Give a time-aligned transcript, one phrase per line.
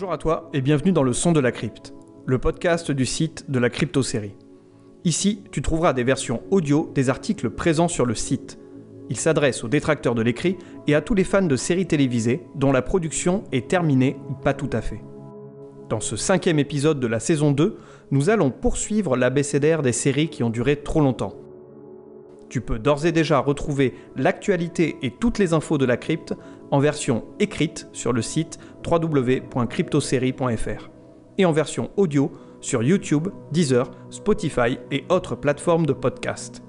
[0.00, 1.92] Bonjour à toi et bienvenue dans le son de la crypte,
[2.24, 4.34] le podcast du site de la crypto-série.
[5.04, 8.58] Ici, tu trouveras des versions audio des articles présents sur le site.
[9.10, 12.72] Il s'adresse aux détracteurs de l'écrit et à tous les fans de séries télévisées dont
[12.72, 15.02] la production est terminée ou pas tout à fait.
[15.90, 17.76] Dans ce cinquième épisode de la saison 2,
[18.10, 21.34] nous allons poursuivre l'abécédaire des séries qui ont duré trop longtemps.
[22.48, 26.34] Tu peux d'ores et déjà retrouver l'actualité et toutes les infos de la crypte
[26.70, 28.58] en version écrite sur le site
[28.88, 30.90] www.cryptosérie.fr
[31.38, 36.62] et en version audio sur YouTube, Deezer, Spotify et autres plateformes de podcast.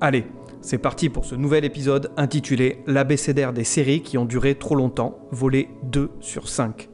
[0.00, 0.24] Allez,
[0.60, 5.18] c'est parti pour ce nouvel épisode intitulé L'abécédaire des séries qui ont duré trop longtemps,
[5.30, 6.88] volé 2 sur 5.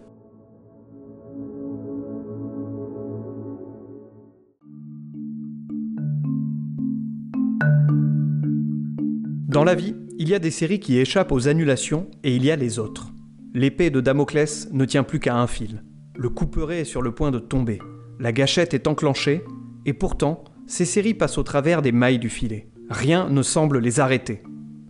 [9.48, 12.50] Dans la vie, il y a des séries qui échappent aux annulations et il y
[12.50, 13.12] a les autres.
[13.54, 15.84] L'épée de Damoclès ne tient plus qu'à un fil.
[16.16, 17.78] Le couperet est sur le point de tomber.
[18.18, 19.44] La gâchette est enclenchée
[19.86, 22.68] et pourtant, ces séries passent au travers des mailles du filet.
[22.90, 24.42] Rien ne semble les arrêter.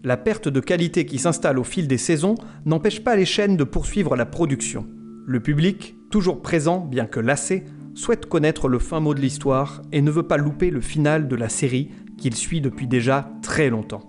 [0.03, 3.65] La perte de qualité qui s'installe au fil des saisons n'empêche pas les chaînes de
[3.65, 4.87] poursuivre la production.
[5.27, 10.01] Le public, toujours présent bien que lassé, souhaite connaître le fin mot de l'histoire et
[10.01, 14.09] ne veut pas louper le final de la série qu'il suit depuis déjà très longtemps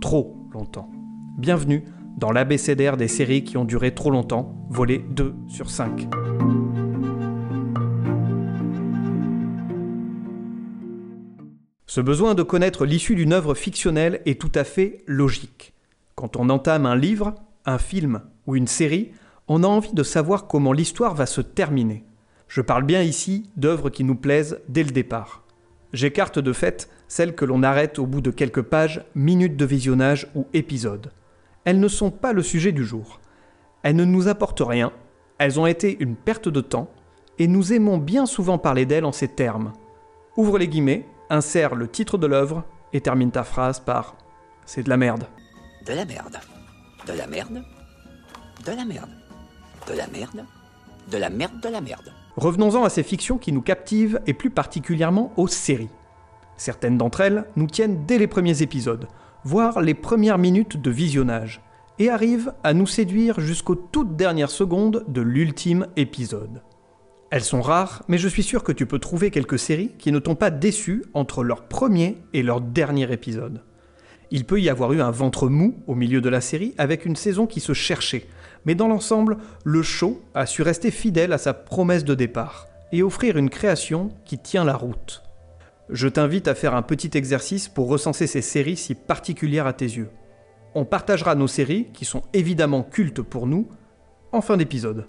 [0.00, 0.90] trop longtemps.
[1.38, 1.84] Bienvenue
[2.16, 6.08] dans l'abécédaire des séries qui ont duré trop longtemps, volé 2 sur 5.
[11.86, 15.72] Ce besoin de connaître l'issue d'une œuvre fictionnelle est tout à fait logique.
[16.14, 17.34] Quand on entame un livre,
[17.66, 19.10] un film ou une série,
[19.48, 22.04] on a envie de savoir comment l'histoire va se terminer.
[22.46, 25.42] Je parle bien ici d'œuvres qui nous plaisent dès le départ.
[25.92, 30.28] J'écarte de fait celles que l'on arrête au bout de quelques pages, minutes de visionnage
[30.36, 31.10] ou épisodes.
[31.64, 33.18] Elles ne sont pas le sujet du jour.
[33.82, 34.92] Elles ne nous apportent rien,
[35.38, 36.88] elles ont été une perte de temps,
[37.40, 39.72] et nous aimons bien souvent parler d'elles en ces termes.
[40.36, 42.62] Ouvre les guillemets, insère le titre de l'œuvre
[42.92, 44.14] et termine ta phrase par
[44.64, 45.26] C'est de la merde.
[45.86, 46.38] De la merde.
[47.08, 47.64] De la merde.
[48.64, 49.10] De la merde.
[49.88, 50.46] De la merde.
[51.10, 52.12] De la merde de la merde.
[52.36, 55.90] Revenons-en à ces fictions qui nous captivent et plus particulièrement aux séries.
[56.60, 59.08] Certaines d'entre elles nous tiennent dès les premiers épisodes,
[59.44, 61.62] voire les premières minutes de visionnage,
[61.98, 66.60] et arrivent à nous séduire jusqu'aux toutes dernières secondes de l'ultime épisode.
[67.30, 70.18] Elles sont rares, mais je suis sûr que tu peux trouver quelques séries qui ne
[70.18, 73.64] t'ont pas déçu entre leur premier et leur dernier épisode.
[74.30, 77.16] Il peut y avoir eu un ventre mou au milieu de la série avec une
[77.16, 78.26] saison qui se cherchait,
[78.66, 83.02] mais dans l'ensemble, le show a su rester fidèle à sa promesse de départ et
[83.02, 85.22] offrir une création qui tient la route
[85.92, 89.86] je t'invite à faire un petit exercice pour recenser ces séries si particulières à tes
[89.86, 90.10] yeux.
[90.74, 93.68] On partagera nos séries, qui sont évidemment cultes pour nous,
[94.32, 95.06] en fin d'épisode.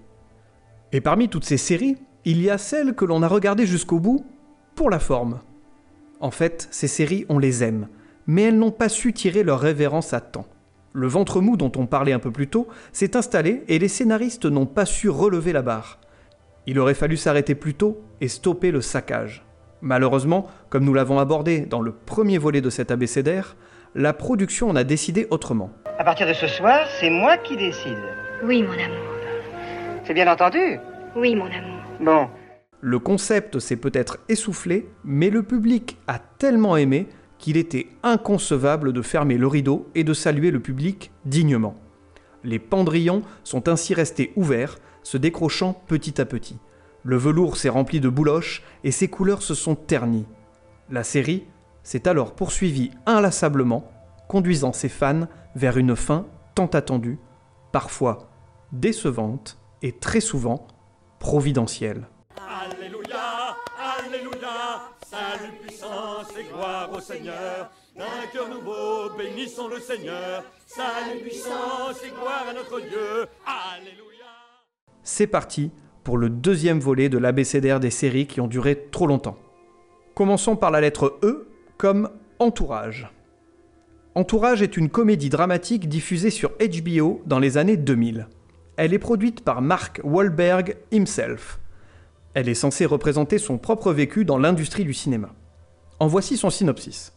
[0.92, 4.26] Et parmi toutes ces séries, il y a celles que l'on a regardées jusqu'au bout
[4.76, 5.40] pour la forme.
[6.20, 7.88] En fait, ces séries, on les aime,
[8.26, 10.48] mais elles n'ont pas su tirer leur révérence à temps.
[10.94, 14.46] Le ventre mou dont on parlait un peu plus tôt s'est installé et les scénaristes
[14.46, 16.00] n'ont pas su relever la barre.
[16.68, 19.46] Il aurait fallu s'arrêter plus tôt et stopper le saccage.
[19.82, 23.56] Malheureusement, comme nous l'avons abordé dans le premier volet de cet abécédaire,
[23.96, 25.72] la production en a décidé autrement.
[25.98, 27.98] À partir de ce soir, c'est moi qui décide.
[28.44, 29.12] Oui, mon amour.
[30.06, 30.80] C'est bien entendu
[31.16, 31.82] Oui, mon amour.
[32.00, 32.28] Bon.
[32.80, 39.02] Le concept s'est peut-être essoufflé, mais le public a tellement aimé qu'il était inconcevable de
[39.02, 41.76] fermer le rideau et de saluer le public dignement.
[42.44, 46.58] Les pendrillons sont ainsi restés ouverts, se décrochant petit à petit.
[47.04, 50.28] Le velours s'est rempli de bouloches et ses couleurs se sont ternies.
[50.90, 51.48] La série
[51.84, 53.92] s'est alors poursuivie inlassablement,
[54.28, 57.18] conduisant ses fans vers une fin tant attendue,
[57.72, 58.30] parfois
[58.72, 60.68] décevante et très souvent
[61.20, 62.08] providentielle.
[62.38, 67.72] Alléluia, Alléluia, salut, puissance et gloire au Seigneur.
[67.98, 70.44] D'un cœur nouveau, bénissons le Seigneur.
[70.68, 73.28] Salut, puissance et gloire à notre Dieu.
[73.46, 74.26] Alléluia.
[75.04, 75.72] C'est parti
[76.04, 79.38] pour le deuxième volet de l'abécédaire des séries qui ont duré trop longtemps.
[80.16, 82.10] Commençons par la lettre E comme
[82.40, 83.10] Entourage.
[84.16, 88.28] Entourage est une comédie dramatique diffusée sur HBO dans les années 2000.
[88.76, 91.60] Elle est produite par Mark Wahlberg himself.
[92.34, 95.30] Elle est censée représenter son propre vécu dans l'industrie du cinéma.
[96.00, 97.14] En voici son synopsis.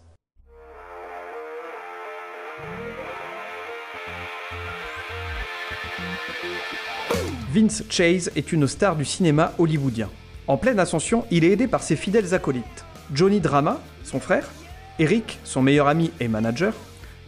[7.55, 10.11] Vince Chase est une star du cinéma hollywoodien.
[10.49, 12.85] En pleine ascension, il est aidé par ses fidèles acolytes.
[13.13, 14.51] Johnny Drama, son frère,
[14.99, 16.75] Eric, son meilleur ami et manager,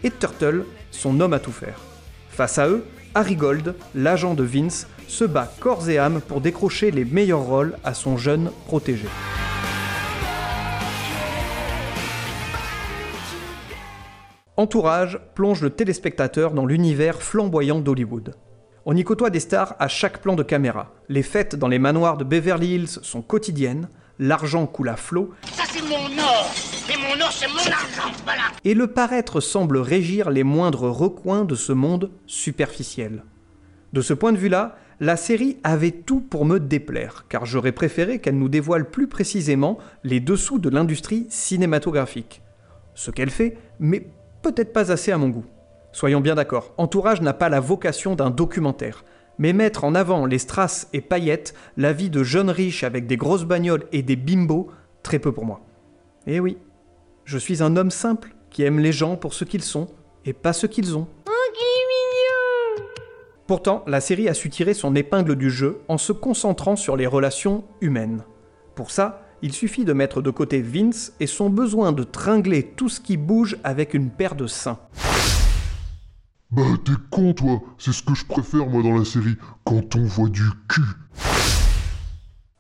[0.03, 1.79] et Turtle, son homme à tout faire.
[2.29, 2.85] Face à eux,
[3.15, 7.79] Harry Gold, l'agent de Vince, se bat corps et âme pour décrocher les meilleurs rôles
[7.85, 9.07] à son jeune protégé.
[14.57, 18.35] Entourage plonge le téléspectateur dans l'univers flamboyant d'Hollywood.
[18.89, 20.93] On y côtoie des stars à chaque plan de caméra.
[21.09, 23.89] Les fêtes dans les manoirs de Beverly Hills sont quotidiennes,
[24.21, 25.35] l'argent coule à flot.
[25.51, 26.55] Ça c'est mon or
[26.89, 31.45] Et mon or c'est mon argent, voilà Et le paraître semble régir les moindres recoins
[31.45, 33.25] de ce monde superficiel.
[33.93, 38.21] De ce point de vue-là, la série avait tout pour me déplaire, car j'aurais préféré
[38.21, 42.41] qu'elle nous dévoile plus précisément les dessous de l'industrie cinématographique.
[42.95, 44.07] Ce qu'elle fait, mais
[44.43, 45.45] peut-être pas assez à mon goût.
[45.97, 49.03] Soyons bien d'accord, Entourage n'a pas la vocation d'un documentaire,
[49.39, 53.17] mais mettre en avant les strass et paillettes, la vie de jeunes riches avec des
[53.17, 54.71] grosses bagnoles et des bimbos,
[55.03, 55.63] très peu pour moi.
[56.27, 56.59] Eh oui,
[57.25, 59.89] je suis un homme simple qui aime les gens pour ce qu'ils sont
[60.27, 61.09] et pas ce qu'ils ont.
[63.47, 67.07] Pourtant, la série a su tirer son épingle du jeu en se concentrant sur les
[67.07, 68.23] relations humaines.
[68.75, 72.91] Pour ça, il suffit de mettre de côté Vince et son besoin de tringler tout
[72.91, 74.79] ce qui bouge avec une paire de seins.
[76.53, 79.35] Bah t'es con toi, c'est ce que je préfère moi dans la série,
[79.65, 80.83] quand on voit du cul.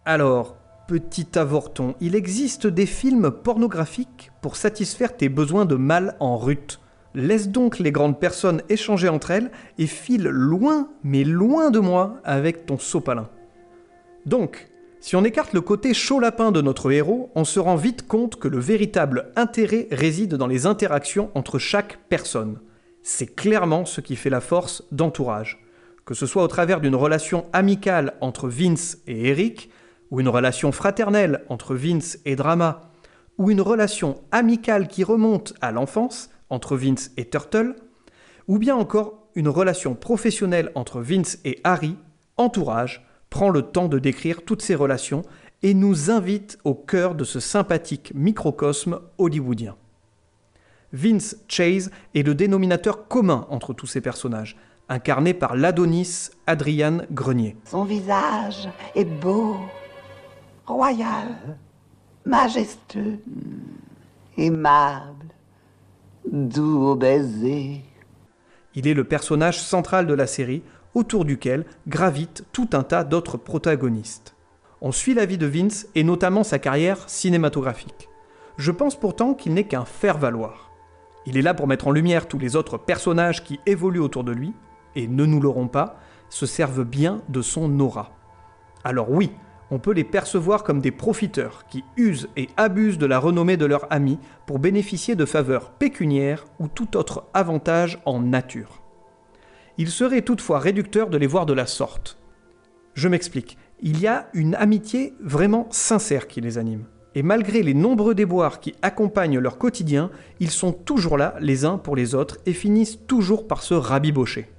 [0.04, 0.56] Alors,
[0.88, 6.80] petit avorton, il existe des films pornographiques pour satisfaire tes besoins de mâle en rut.
[7.14, 12.20] Laisse donc les grandes personnes échanger entre elles et file loin, mais loin de moi,
[12.24, 13.28] avec ton sopalin.
[14.26, 14.68] Donc,
[14.98, 18.34] si on écarte le côté chaud lapin de notre héros, on se rend vite compte
[18.36, 22.58] que le véritable intérêt réside dans les interactions entre chaque personne.
[23.08, 25.64] C'est clairement ce qui fait la force d'entourage.
[26.04, 29.70] Que ce soit au travers d'une relation amicale entre Vince et Eric,
[30.10, 32.90] ou une relation fraternelle entre Vince et Drama,
[33.38, 37.76] ou une relation amicale qui remonte à l'enfance entre Vince et Turtle,
[38.48, 41.94] ou bien encore une relation professionnelle entre Vince et Harry,
[42.36, 45.22] Entourage prend le temps de décrire toutes ces relations
[45.62, 49.76] et nous invite au cœur de ce sympathique microcosme hollywoodien.
[50.96, 54.56] Vince Chase est le dénominateur commun entre tous ces personnages,
[54.88, 57.54] incarné par l'Adonis Adrian Grenier.
[57.66, 59.58] Son visage est beau,
[60.64, 61.58] royal,
[62.24, 63.18] majestueux,
[64.38, 65.26] aimable,
[66.24, 67.82] doux au baiser.
[68.74, 70.62] Il est le personnage central de la série,
[70.94, 74.34] autour duquel gravitent tout un tas d'autres protagonistes.
[74.80, 78.08] On suit la vie de Vince et notamment sa carrière cinématographique.
[78.56, 80.65] Je pense pourtant qu'il n'est qu'un faire-valoir.
[81.26, 84.32] Il est là pour mettre en lumière tous les autres personnages qui évoluent autour de
[84.32, 84.54] lui,
[84.94, 88.16] et ne nous l'auront pas, se servent bien de son aura.
[88.84, 89.32] Alors oui,
[89.70, 93.66] on peut les percevoir comme des profiteurs qui usent et abusent de la renommée de
[93.66, 98.82] leurs amis pour bénéficier de faveurs pécuniaires ou tout autre avantage en nature.
[99.78, 102.18] Il serait toutefois réducteur de les voir de la sorte.
[102.94, 106.86] Je m'explique, il y a une amitié vraiment sincère qui les anime.
[107.16, 111.78] Et malgré les nombreux déboires qui accompagnent leur quotidien, ils sont toujours là les uns
[111.78, 114.50] pour les autres et finissent toujours par se rabibocher.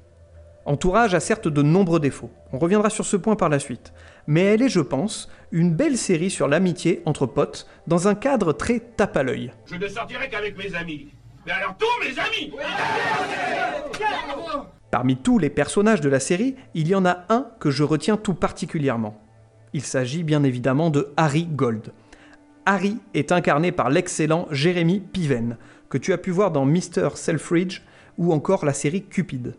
[0.65, 3.93] Entourage a certes de nombreux défauts, on reviendra sur ce point par la suite,
[4.25, 8.53] mais elle est, je pense, une belle série sur l'amitié entre potes dans un cadre
[8.53, 9.53] très tape à l'œil.
[9.67, 11.09] Je ne sortirai qu'avec mes amis.
[11.45, 12.53] Mais alors tous mes amis
[14.89, 18.17] Parmi tous les personnages de la série, il y en a un que je retiens
[18.17, 19.21] tout particulièrement.
[19.73, 21.93] Il s'agit bien évidemment de Harry Gold.
[22.69, 25.55] Harry est incarné par l'excellent Jeremy Piven,
[25.89, 27.11] que tu as pu voir dans Mr.
[27.15, 27.81] Selfridge
[28.17, 29.55] ou encore la série Cupid.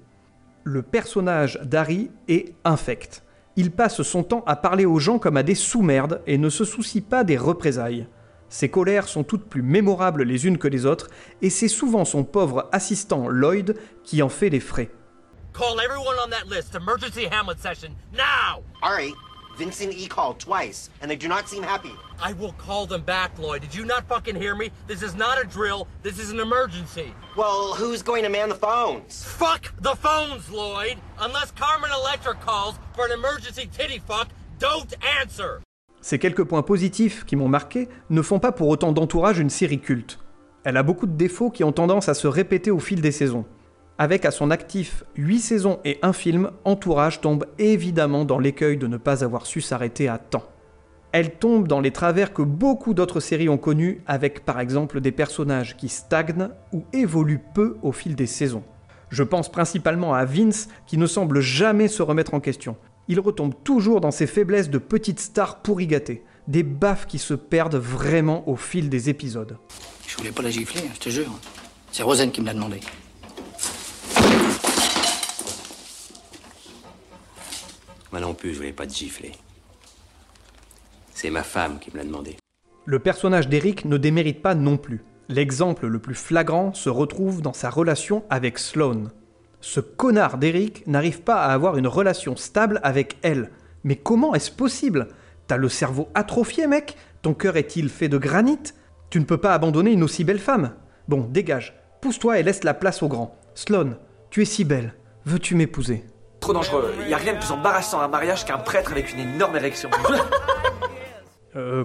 [0.62, 3.22] Le personnage d'Harry est infect.
[3.56, 6.66] Il passe son temps à parler aux gens comme à des sous-merdes et ne se
[6.66, 8.06] soucie pas des représailles.
[8.50, 11.08] Ses colères sont toutes plus mémorables les unes que les autres,
[11.40, 13.74] et c'est souvent son pauvre assistant Lloyd
[14.04, 14.90] qui en fait les frais.
[15.54, 16.74] Call everyone on that list.
[16.74, 18.62] Emergency Hamlet session now.
[18.82, 19.14] All right.
[19.58, 21.90] Vincent E called twice, and they do not seem happy.
[22.22, 23.62] I will call them back, Lloyd.
[23.62, 24.70] Did you not fucking hear me?
[24.86, 25.88] This is not a drill.
[26.04, 27.12] This is an emergency.
[27.36, 29.24] Well, who's going to man the phones?
[29.24, 30.98] Fuck the phones, Lloyd.
[31.18, 34.28] Unless Carmen Electra calls for an emergency titty fuck,
[34.60, 35.60] don't answer.
[36.00, 39.80] Ces quelques points positifs qui m'ont marqué ne font pas pour autant d'entourage une série
[39.80, 40.20] culte.
[40.62, 43.44] Elle a beaucoup de défauts qui ont tendance à se répéter au fil des saisons.
[44.00, 48.86] Avec à son actif 8 saisons et un film, Entourage tombe évidemment dans l'écueil de
[48.86, 50.44] ne pas avoir su s'arrêter à temps.
[51.10, 55.10] Elle tombe dans les travers que beaucoup d'autres séries ont connus, avec par exemple des
[55.10, 58.62] personnages qui stagnent ou évoluent peu au fil des saisons.
[59.10, 62.76] Je pense principalement à Vince qui ne semble jamais se remettre en question.
[63.08, 67.34] Il retombe toujours dans ses faiblesses de petite star pourri gâtée, des baffes qui se
[67.34, 69.56] perdent vraiment au fil des épisodes.
[70.06, 71.36] Je voulais pas la gifler, hein, je te jure.
[71.90, 72.78] C'est Rosen qui me l'a demandé.
[78.12, 79.32] Moi non plus, je voulais pas te gifler.
[81.12, 82.36] C'est ma femme qui me l'a demandé.
[82.84, 85.02] Le personnage d'Eric ne démérite pas non plus.
[85.28, 89.10] L'exemple le plus flagrant se retrouve dans sa relation avec Sloane.
[89.60, 93.50] Ce connard d'Eric n'arrive pas à avoir une relation stable avec elle.
[93.84, 95.08] Mais comment est-ce possible?
[95.46, 98.72] T'as le cerveau atrophié, mec Ton cœur est-il fait de granit?
[99.10, 100.72] Tu ne peux pas abandonner une aussi belle femme.
[101.08, 101.74] Bon, dégage.
[102.00, 103.36] Pousse-toi et laisse la place au grand.
[103.54, 103.96] Sloane,
[104.30, 104.94] tu es si belle.
[105.26, 106.04] Veux-tu m'épouser?
[106.40, 106.94] Trop dangereux.
[107.02, 109.56] Il y a rien de plus embarrassant à un mariage qu'un prêtre avec une énorme
[109.56, 109.90] érection.
[111.56, 111.84] Euh.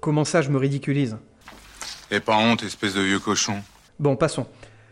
[0.00, 1.16] Comment ça, je me ridiculise
[2.10, 3.62] Et pas honte, espèce de vieux cochon.
[3.98, 4.46] Bon, passons.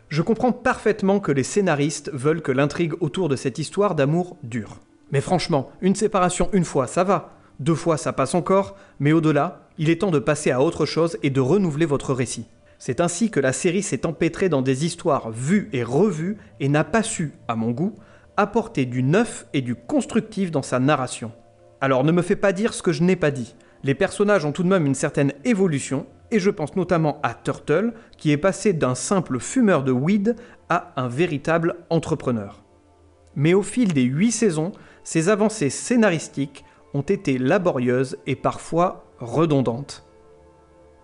[0.08, 4.78] Je comprends parfaitement que les scénaristes veulent que l'intrigue autour de cette histoire d'amour dure.
[5.12, 7.32] Mais franchement, une séparation une fois, ça va.
[7.60, 8.76] Deux fois, ça passe encore.
[8.98, 12.46] Mais au-delà, il est temps de passer à autre chose et de renouveler votre récit.
[12.78, 16.84] C'est ainsi que la série s'est empêtrée dans des histoires vues et revues et n'a
[16.84, 17.94] pas su, à mon goût,
[18.36, 21.32] apporter du neuf et du constructif dans sa narration.
[21.80, 23.54] Alors ne me fais pas dire ce que je n'ai pas dit.
[23.82, 27.92] Les personnages ont tout de même une certaine évolution, et je pense notamment à Turtle,
[28.16, 30.36] qui est passé d'un simple fumeur de weed
[30.68, 32.62] à un véritable entrepreneur.
[33.36, 34.72] Mais au fil des huit saisons,
[35.02, 36.64] ces avancées scénaristiques
[36.94, 40.06] ont été laborieuses et parfois redondantes.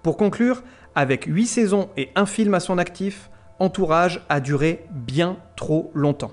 [0.03, 0.63] Pour conclure,
[0.95, 6.33] avec huit saisons et un film à son actif, Entourage a duré bien trop longtemps.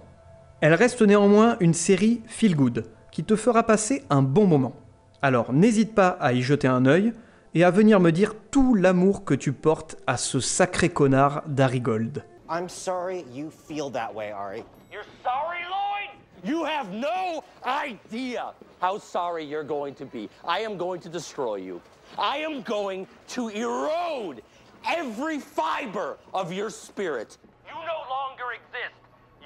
[0.59, 4.73] Elle reste néanmoins une série feel good, qui te fera passer un bon moment.
[5.21, 7.13] Alors n'hésite pas à y jeter un œil
[7.53, 11.79] et à venir me dire tout l'amour que tu portes à ce sacré connard d'Harry
[11.79, 12.23] Gold.
[12.49, 14.63] I'm sorry you feel that way, Ari.
[14.91, 16.09] You're sorry, Lloyd?
[16.43, 20.27] You have no idea how sorry you're going to be.
[20.43, 21.81] I am going to destroy you.
[22.17, 24.41] I am going to erode
[24.87, 27.37] every fiber of your spirit.
[27.67, 28.95] You no longer exist.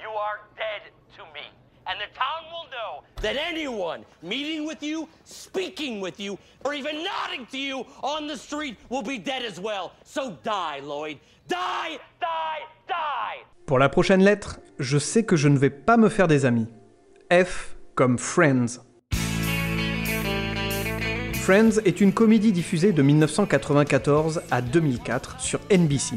[0.00, 1.46] You are dead to me.
[1.86, 7.02] And the town will know that anyone meeting with you, speaking with you, or even
[7.02, 9.92] nodding to you on the street will be dead as well.
[10.04, 11.18] So die, Lloyd.
[11.48, 13.44] Die, die, die!
[13.66, 16.68] Pour la prochaine lettre, je sais que je ne vais pas me faire des amis.
[17.32, 18.80] F comme Friends.
[21.42, 26.14] Friends est une comédie diffusée de 1994 à 2004 sur NBC.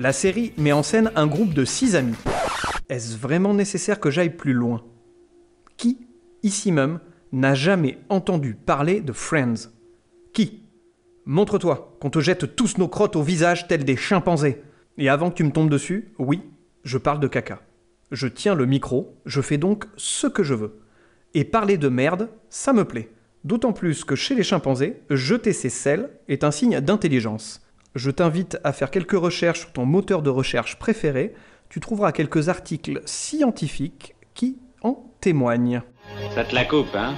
[0.00, 2.16] La série met en scène un groupe de six amis.
[2.90, 4.82] Est-ce vraiment nécessaire que j'aille plus loin?
[5.76, 6.08] Qui,
[6.42, 6.98] ici même,
[7.30, 9.70] n'a jamais entendu parler de Friends?
[10.34, 10.64] Qui?
[11.24, 14.64] Montre-toi, qu'on te jette tous nos crottes au visage tels des chimpanzés.
[14.98, 16.42] Et avant que tu me tombes dessus, oui,
[16.82, 17.60] je parle de caca.
[18.10, 20.80] Je tiens le micro, je fais donc ce que je veux.
[21.32, 23.12] Et parler de merde, ça me plaît.
[23.44, 27.64] D'autant plus que chez les chimpanzés, jeter ses selles est un signe d'intelligence.
[27.94, 31.34] Je t'invite à faire quelques recherches sur ton moteur de recherche préféré,
[31.70, 35.82] tu trouveras quelques articles scientifiques qui en témoignent.
[36.34, 37.14] Ça te la coupe, hein?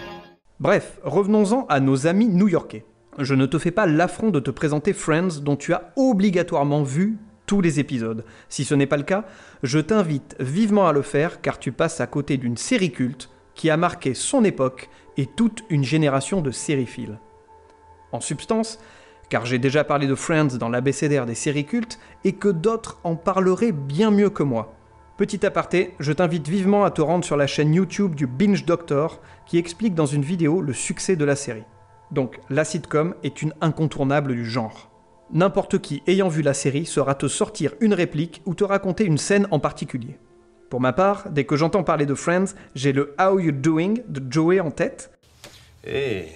[0.61, 2.85] Bref, revenons-en à nos amis new-yorkais.
[3.19, 7.17] Je ne te fais pas l'affront de te présenter Friends dont tu as obligatoirement vu
[7.47, 8.25] tous les épisodes.
[8.49, 9.25] Si ce n'est pas le cas,
[9.63, 13.71] je t'invite vivement à le faire car tu passes à côté d'une série culte qui
[13.71, 17.19] a marqué son époque et toute une génération de sériphiles.
[18.13, 18.79] En substance,
[19.33, 23.17] car j'ai déjà parlé de Friends dans l'abécédaire des séries cultes et que d'autres en
[23.17, 24.75] parleraient bien mieux que moi.
[25.17, 29.23] Petit aparté, je t'invite vivement à te rendre sur la chaîne YouTube du Binge Doctor
[29.47, 31.65] qui explique dans une vidéo le succès de la série.
[32.11, 34.91] Donc, la sitcom est une incontournable du genre.
[35.33, 39.17] N'importe qui ayant vu la série saura te sortir une réplique ou te raconter une
[39.17, 40.19] scène en particulier.
[40.69, 44.31] Pour ma part, dès que j'entends parler de Friends, j'ai le How You Doing de
[44.31, 45.11] Joey en tête.
[45.87, 46.33] Hey,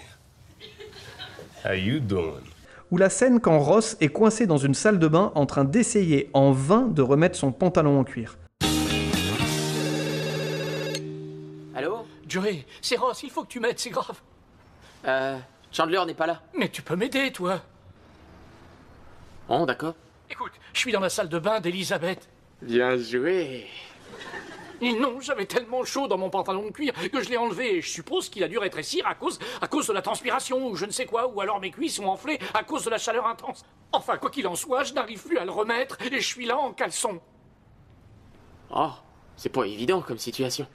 [1.63, 2.56] how you doing?
[2.93, 6.31] Ou la scène quand Ross est coincé dans une salle de bain en train d'essayer
[6.35, 8.37] en vain de remettre son pantalon en cuir.
[11.75, 12.07] Allô?
[12.29, 14.21] Joey, c'est Ross, il faut que tu m'aides, c'est grave.
[15.07, 15.37] Euh,
[15.73, 16.43] Chandler n'est pas là.
[16.57, 17.61] Mais tu peux m'aider, toi.
[19.49, 19.95] Oh, d'accord.
[20.31, 22.29] Écoute, je suis dans la salle de bain d'Elisabeth.
[22.63, 23.67] Bien joué.
[24.81, 27.81] Et non, j'avais tellement chaud dans mon pantalon de cuir que je l'ai enlevé et
[27.81, 30.85] je suppose qu'il a dû rétrécir à cause, à cause de la transpiration ou je
[30.85, 33.65] ne sais quoi, ou alors mes cuisses sont enflées à cause de la chaleur intense.
[33.93, 36.59] Enfin, quoi qu'il en soit, je n'arrive plus à le remettre et je suis là
[36.59, 37.21] en caleçon.
[38.75, 38.91] Oh,
[39.37, 40.67] c'est pas évident comme situation.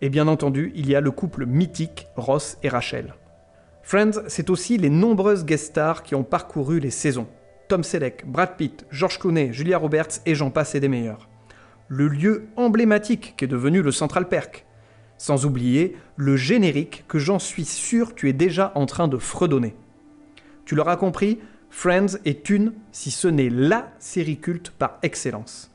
[0.00, 3.14] Et bien entendu, il y a le couple mythique Ross et Rachel.
[3.82, 7.26] Friends, c'est aussi les nombreuses guest stars qui ont parcouru les saisons.
[7.68, 11.28] Tom Selleck, Brad Pitt, George Clooney, Julia Roberts et j'en passe et des meilleurs.
[11.88, 14.64] Le lieu emblématique qu'est devenu le Central Perk.
[15.18, 19.74] Sans oublier le générique que j'en suis sûr tu es déjà en train de fredonner.
[20.64, 25.70] Tu l'auras compris, Friends est une, si ce n'est LA série culte par excellence.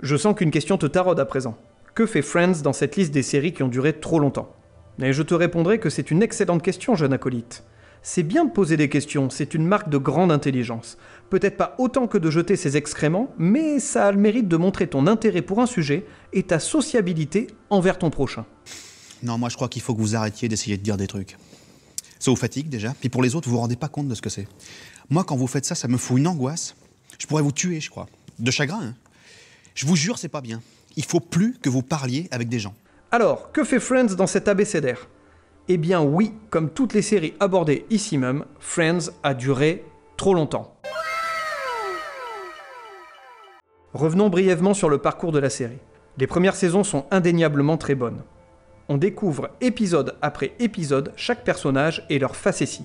[0.00, 1.56] Je sens qu'une question te taraude à présent.
[1.94, 4.52] Que fait Friends dans cette liste des séries qui ont duré trop longtemps?
[5.00, 7.62] Et je te répondrai que c'est une excellente question, jeune acolyte.
[8.08, 10.96] C'est bien de poser des questions, c'est une marque de grande intelligence.
[11.28, 14.86] Peut-être pas autant que de jeter ses excréments, mais ça a le mérite de montrer
[14.86, 18.46] ton intérêt pour un sujet et ta sociabilité envers ton prochain.
[19.24, 21.36] Non, moi je crois qu'il faut que vous arrêtiez d'essayer de dire des trucs.
[22.20, 24.22] Ça vous fatigue déjà, puis pour les autres, vous vous rendez pas compte de ce
[24.22, 24.46] que c'est.
[25.10, 26.76] Moi, quand vous faites ça, ça me fout une angoisse.
[27.18, 28.06] Je pourrais vous tuer, je crois.
[28.38, 28.94] De chagrin, hein.
[29.74, 30.62] Je vous jure, c'est pas bien.
[30.94, 32.74] Il faut plus que vous parliez avec des gens.
[33.10, 35.08] Alors, que fait Friends dans cet abécédaire
[35.68, 39.84] Eh bien oui, comme toutes les séries abordées ici même, Friends a duré
[40.16, 40.76] trop longtemps.
[43.92, 45.80] Revenons brièvement sur le parcours de la série.
[46.18, 48.22] Les premières saisons sont indéniablement très bonnes.
[48.88, 52.84] On découvre épisode après épisode chaque personnage et leur facétie.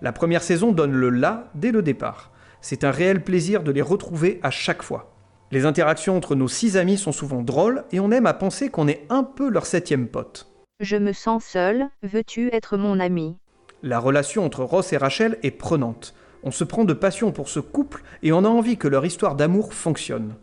[0.00, 2.30] La première saison donne le là dès le départ.
[2.60, 5.12] C'est un réel plaisir de les retrouver à chaque fois.
[5.50, 8.86] Les interactions entre nos six amis sont souvent drôles et on aime à penser qu'on
[8.86, 10.51] est un peu leur septième pote.
[10.82, 13.36] Je me sens seule, veux-tu être mon ami?
[13.84, 16.12] La relation entre Ross et Rachel est prenante.
[16.42, 19.36] On se prend de passion pour ce couple et on a envie que leur histoire
[19.36, 20.34] d'amour fonctionne.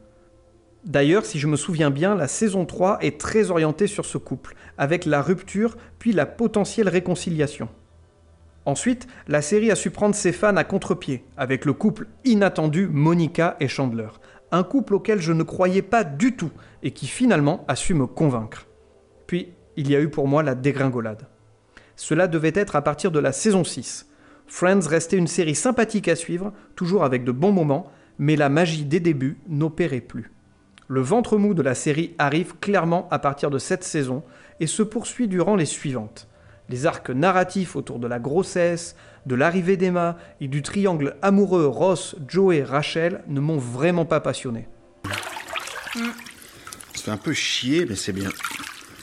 [0.85, 4.55] D'ailleurs, si je me souviens bien, la saison 3 est très orientée sur ce couple,
[4.77, 7.67] avec la rupture puis la potentielle réconciliation.
[8.63, 13.57] Ensuite, la série a su prendre ses fans à contre-pied, avec le couple inattendu Monica
[13.59, 14.07] et Chandler.
[14.53, 18.07] Un couple auquel je ne croyais pas du tout et qui finalement a su me
[18.07, 18.67] convaincre.
[19.27, 21.25] Puis, il y a eu pour moi la dégringolade.
[21.95, 24.09] Cela devait être à partir de la saison 6.
[24.45, 28.83] Friends restait une série sympathique à suivre, toujours avec de bons moments, mais la magie
[28.83, 30.33] des débuts n'opérait plus.
[30.89, 34.21] Le ventre mou de la série arrive clairement à partir de cette saison
[34.59, 36.27] et se poursuit durant les suivantes.
[36.67, 42.17] Les arcs narratifs autour de la grossesse, de l'arrivée d'Emma et du triangle amoureux Ross,
[42.27, 44.67] Joey, Rachel ne m'ont vraiment pas passionné.
[46.95, 48.29] Ça fait un peu chier, mais c'est bien.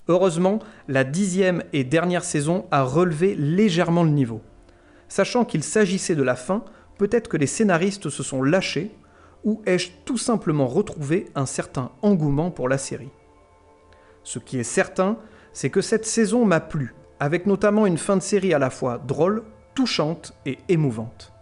[0.08, 4.40] Heureusement, la dixième et dernière saison a relevé légèrement le niveau.
[5.08, 6.64] Sachant qu'il s'agissait de la fin,
[6.98, 8.94] peut-être que les scénaristes se sont lâchés,
[9.44, 13.10] ou ai-je tout simplement retrouvé un certain engouement pour la série.
[14.22, 15.18] Ce qui est certain,
[15.52, 18.98] c'est que cette saison m'a plu, avec notamment une fin de série à la fois
[18.98, 21.32] drôle, touchante et émouvante.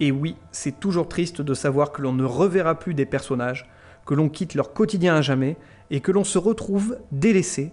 [0.00, 3.68] Et oui, c'est toujours triste de savoir que l'on ne reverra plus des personnages,
[4.06, 5.56] que l'on quitte leur quotidien à jamais,
[5.90, 7.72] et que l'on se retrouve délaissé,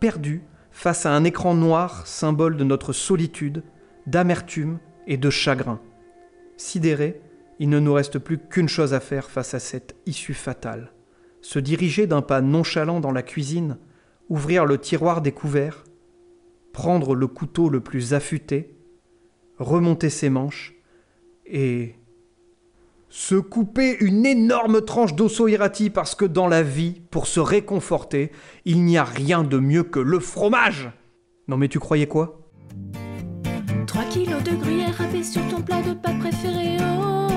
[0.00, 3.62] perdu, face à un écran noir, symbole de notre solitude,
[4.06, 5.80] d'amertume et de chagrin.
[6.56, 7.20] Sidéré,
[7.58, 10.92] il ne nous reste plus qu'une chose à faire face à cette issue fatale.
[11.40, 13.78] Se diriger d'un pas nonchalant dans la cuisine,
[14.28, 15.32] ouvrir le tiroir des
[16.72, 18.76] prendre le couteau le plus affûté,
[19.58, 20.74] remonter ses manches
[21.46, 21.96] et
[23.08, 28.30] se couper une énorme tranche d'osso irati parce que dans la vie, pour se réconforter,
[28.64, 30.90] il n'y a rien de mieux que le fromage.
[31.48, 32.40] Non mais tu croyais quoi?
[33.86, 36.76] 3 kilos de gruyère râpés sur ton plat de pâtes préféré.
[36.80, 37.28] Oh,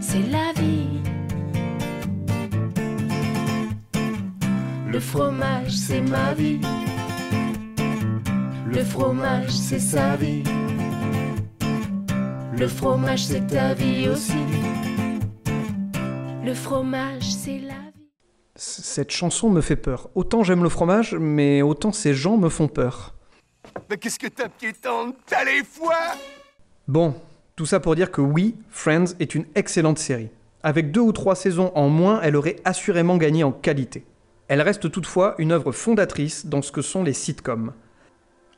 [0.00, 1.00] c'est la vie.
[4.86, 6.60] Le fromage, c'est ma vie.
[8.66, 10.42] Le fromage, c'est sa vie.
[12.60, 14.36] Le fromage, c'est ta vie aussi.
[16.44, 18.06] Le fromage, c'est la vie.
[18.54, 20.10] Cette chanson me fait peur.
[20.14, 23.14] Autant j'aime le fromage, mais autant ces gens me font peur.
[23.88, 26.14] Mais qu'est-ce que t'as piétante T'as les foies?
[26.86, 27.14] Bon,
[27.56, 30.28] tout ça pour dire que oui, Friends est une excellente série.
[30.62, 34.04] Avec deux ou trois saisons en moins, elle aurait assurément gagné en qualité.
[34.48, 37.72] Elle reste toutefois une œuvre fondatrice dans ce que sont les sitcoms.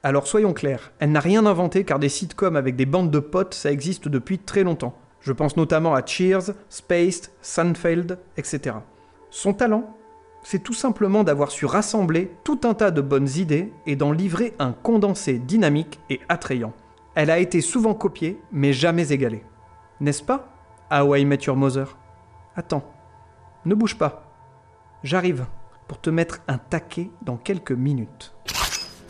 [0.04, 3.54] Alors soyons clairs, elle n'a rien inventé car des sitcoms avec des bandes de potes,
[3.54, 4.98] ça existe depuis très longtemps.
[5.20, 8.76] Je pense notamment à Cheers, Spaced, Seinfeld, etc.
[9.30, 9.96] Son talent,
[10.42, 14.54] c'est tout simplement d'avoir su rassembler tout un tas de bonnes idées et d'en livrer
[14.58, 16.72] un condensé dynamique et attrayant.
[17.14, 19.44] Elle a été souvent copiée, mais jamais égalée.
[20.00, 20.48] N'est-ce pas
[20.90, 21.96] How I Met Your Mother?
[22.56, 22.92] Attends,
[23.64, 24.24] ne bouge pas.
[25.04, 25.46] J'arrive
[25.86, 28.34] pour te mettre un taquet dans quelques minutes.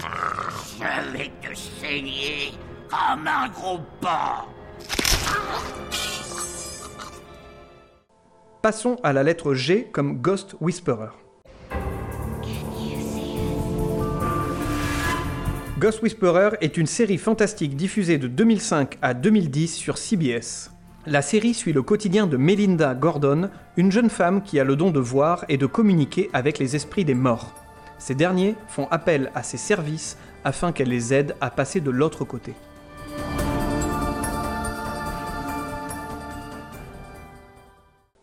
[0.03, 2.53] Je vais te saigner
[2.89, 3.79] comme un gros.
[8.63, 11.11] Passons à la lettre G comme Ghost Whisperer.
[15.79, 20.73] Ghost Whisperer est une série fantastique diffusée de 2005 à 2010 sur CBS.
[21.07, 24.91] La série suit le quotidien de Melinda Gordon, une jeune femme qui a le don
[24.91, 27.62] de voir et de communiquer avec les esprits des morts.
[28.03, 32.25] Ces derniers font appel à ses services afin qu'elle les aide à passer de l'autre
[32.25, 32.53] côté.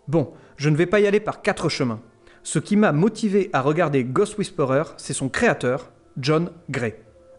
[0.10, 2.02] Bon, je ne vais pas y aller par quatre chemins.
[2.44, 6.96] Ce qui m'a motivé à regarder Ghost Whisperer, c'est son créateur, John Gray.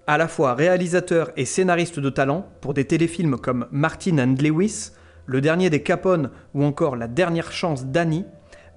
[0.07, 4.93] À la fois réalisateur et scénariste de talent pour des téléfilms comme Martin and Lewis,
[5.27, 8.25] Le dernier des Capone ou encore La dernière chance d'Annie,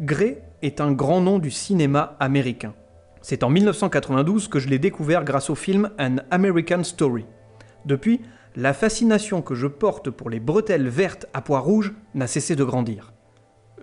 [0.02, 2.74] Gray est un grand nom du cinéma américain.
[3.26, 7.26] C'est en 1992 que je l'ai découvert grâce au film An American Story.
[7.86, 8.20] Depuis,
[8.58, 12.66] la fascination que je porte pour les bretelles vertes à pois rouges n'a cessé de
[12.66, 13.14] grandir.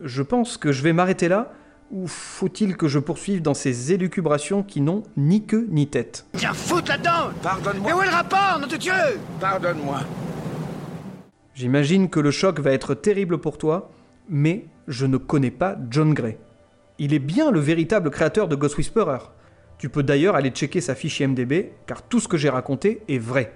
[0.03, 1.55] Je pense que je vais m'arrêter là,
[1.91, 6.27] ou faut-il que je poursuive dans ces élucubrations qui n'ont ni queue ni tête?
[6.37, 8.93] Tiens, foutre là-dedans Pardonne-moi Mais où est le rapport, nom de Dieu?
[9.41, 10.01] Pardonne-moi.
[11.55, 13.91] J'imagine que le choc va être terrible pour toi,
[14.29, 16.37] mais je ne connais pas John Gray.
[17.03, 19.31] Il est bien le véritable créateur de Ghost Whisperer.
[19.79, 23.17] Tu peux d'ailleurs aller checker sa fiche IMDB, car tout ce que j'ai raconté est
[23.17, 23.55] vrai.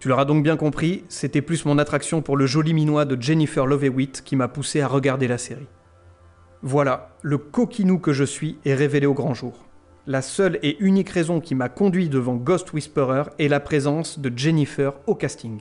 [0.00, 3.66] Tu l'auras donc bien compris, c'était plus mon attraction pour le joli minois de Jennifer
[3.66, 3.88] Love
[4.24, 5.68] qui m'a poussé à regarder la série.
[6.60, 9.64] Voilà, le coquinou que je suis est révélé au grand jour.
[10.08, 14.36] La seule et unique raison qui m'a conduit devant Ghost Whisperer est la présence de
[14.36, 15.60] Jennifer au casting.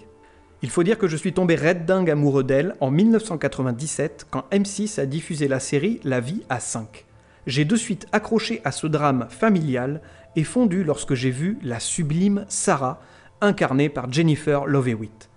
[0.66, 5.00] Il faut dire que je suis tombé red dingue amoureux d'elle en 1997 quand M6
[5.00, 7.06] a diffusé la série La vie à 5.
[7.46, 10.02] J'ai de suite accroché à ce drame familial
[10.36, 13.00] et fondu lorsque j'ai vu la sublime Sarah,
[13.42, 15.30] incarnée par Jennifer Love Hewitt.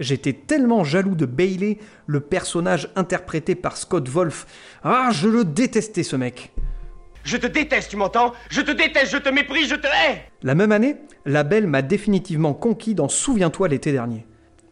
[0.00, 4.44] J'étais tellement jaloux de Bailey, le personnage interprété par Scott Wolf.
[4.82, 6.50] Ah, je le détestais ce mec.
[7.22, 8.32] Je te déteste, tu m'entends?
[8.50, 11.82] Je te déteste, je te méprise, je te hais La même année, la belle m'a
[11.82, 14.26] définitivement conquis dans Souviens-toi l'été dernier.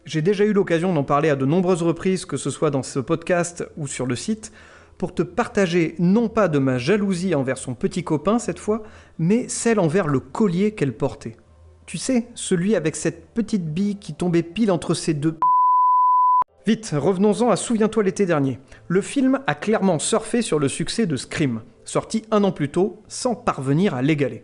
[0.05, 2.99] J'ai déjà eu l'occasion d'en parler à de nombreuses reprises, que ce soit dans ce
[2.99, 4.51] podcast ou sur le site,
[4.97, 8.83] pour te partager non pas de ma jalousie envers son petit copain cette fois,
[9.17, 11.37] mais celle envers le collier qu'elle portait.
[11.85, 15.37] Tu sais, celui avec cette petite bille qui tombait pile entre ses deux...
[16.65, 18.59] Vite, revenons-en à Souviens-toi l'été dernier.
[18.89, 23.01] Le film a clairement surfé sur le succès de Scream, sorti un an plus tôt,
[23.07, 24.43] sans parvenir à l'égaler.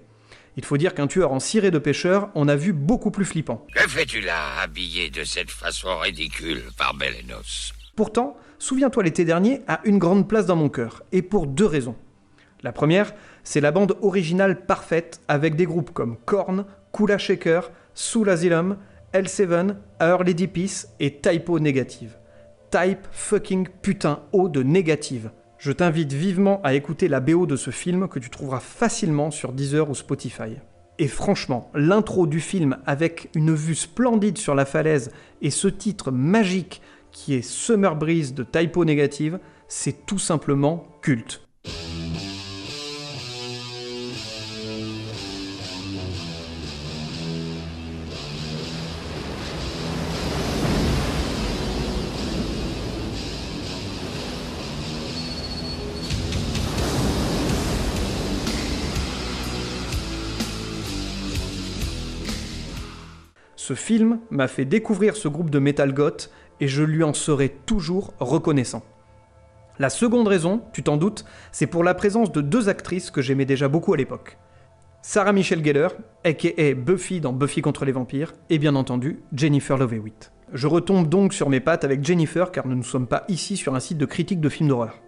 [0.60, 3.66] Il faut dire qu'un tueur en ciré de pêcheur en a vu beaucoup plus flippant.
[3.74, 9.80] Que fais-tu là, habillé de cette façon ridicule par Belenos Pourtant, Souviens-toi l'été dernier a
[9.86, 11.96] une grande place dans mon cœur, et pour deux raisons.
[12.62, 13.14] La première,
[13.46, 18.76] c'est la bande originale parfaite avec des groupes comme Korn, Kula Shaker, Soul Asylum,
[19.14, 22.18] L7, Our Lady Peace et Typo Négative.
[22.70, 25.32] Type fucking putain O de négative.
[25.60, 29.52] Je t'invite vivement à écouter la BO de ce film que tu trouveras facilement sur
[29.52, 30.56] Deezer ou Spotify.
[31.00, 36.12] Et franchement, l'intro du film avec une vue splendide sur la falaise et ce titre
[36.12, 41.42] magique qui est Summer Breeze de Typo Négative, c'est tout simplement culte.
[63.70, 67.50] Ce film m'a fait découvrir ce groupe de metal goth et je lui en serai
[67.68, 68.82] toujours reconnaissant.
[69.78, 73.46] La seconde raison, tu t'en doutes, c'est pour la présence de deux actrices que j'aimais
[73.46, 74.40] déjà beaucoup à l'époque.
[75.04, 75.92] Sarah Michelle Gellar,
[76.24, 80.00] aka Buffy dans Buffy contre les vampires, et bien entendu Jennifer Love.
[80.52, 83.76] Je retombe donc sur mes pattes avec Jennifer car nous ne sommes pas ici sur
[83.76, 85.00] un site de critique de films d'horreur.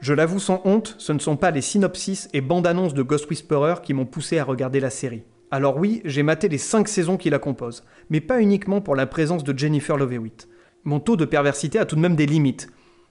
[0.00, 3.30] Je l'avoue sans honte, ce ne sont pas les synopsis et bandes annonces de Ghost
[3.30, 5.22] Whisperer qui m'ont poussé à regarder la série.
[5.54, 9.06] Alors oui, j'ai maté les 5 saisons qui la composent, mais pas uniquement pour la
[9.06, 10.48] présence de Jennifer Love Hewitt.
[10.84, 12.70] Mon taux de perversité a tout de même des limites.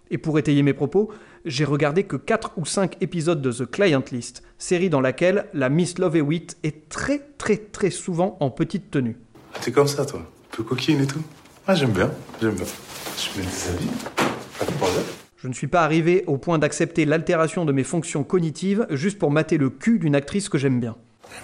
[0.10, 1.12] Et pour étayer mes propos,
[1.46, 5.70] j'ai regardé que 4 ou 5 épisodes de The Client List, série dans laquelle la
[5.70, 9.18] Miss Love Hewitt est très très très souvent en petite tenue.
[9.62, 11.22] T'es comme ça, toi Un peu coquine et tout
[11.68, 12.10] Ah, j'aime bien,
[12.42, 12.66] j'aime bien.
[13.18, 13.92] Je mets des habits,
[14.58, 15.04] pas de problème.
[15.38, 19.30] Je ne suis pas arrivé au point d'accepter l'altération de mes fonctions cognitives juste pour
[19.30, 20.96] mater le cul d'une actrice que j'aime bien.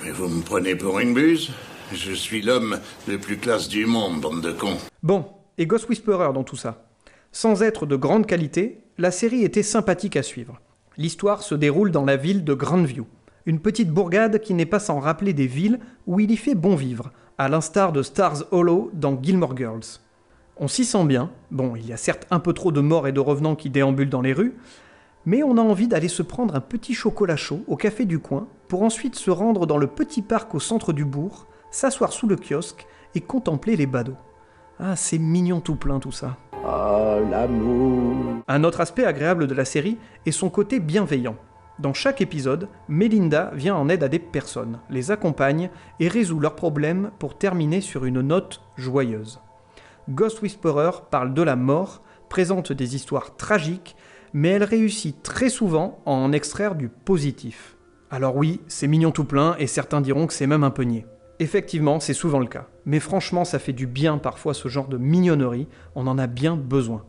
[0.04, 1.52] Mais vous me prenez pour une buse
[1.94, 4.78] Je suis l'homme le plus classe du monde, bande de cons.
[5.04, 5.26] Bon,
[5.58, 6.86] et Ghost Whisperer dans tout ça?
[7.32, 10.60] Sans être de grande qualité, la série était sympathique à suivre.
[10.98, 13.06] L'histoire se déroule dans la ville de Grandview,
[13.46, 16.76] une petite bourgade qui n'est pas sans rappeler des villes où il y fait bon
[16.76, 20.02] vivre, à l'instar de Stars Hollow dans Gilmore Girls.
[20.58, 23.12] On s'y sent bien, bon, il y a certes un peu trop de morts et
[23.12, 24.56] de revenants qui déambulent dans les rues,
[25.26, 28.48] mais on a envie d'aller se prendre un petit chocolat chaud au café du coin
[28.68, 32.36] pour ensuite se rendre dans le petit parc au centre du bourg, s'asseoir sous le
[32.36, 34.18] kiosque et contempler les badauds.
[34.80, 36.38] Ah, c'est mignon tout plein tout ça.
[36.54, 38.44] Oh, l'amour.
[38.48, 41.36] Un autre aspect agréable de la série est son côté bienveillant.
[41.80, 46.56] Dans chaque épisode, Melinda vient en aide à des personnes, les accompagne et résout leurs
[46.56, 49.40] problèmes pour terminer sur une note joyeuse.
[50.10, 53.96] Ghost Whisperer parle de la mort, présente des histoires tragiques,
[54.34, 57.77] mais elle réussit très souvent à en extraire du positif.
[58.10, 60.86] Alors oui, c'est mignon tout plein, et certains diront que c'est même un peu.
[61.40, 62.68] Effectivement, c'est souvent le cas.
[62.86, 66.56] Mais franchement, ça fait du bien parfois ce genre de mignonnerie, on en a bien
[66.56, 67.04] besoin.